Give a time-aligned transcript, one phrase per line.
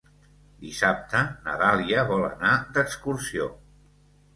[0.63, 3.55] Dissabte na Dàlia vol anar d'excursió.